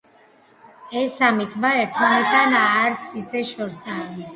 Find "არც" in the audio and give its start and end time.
2.65-3.17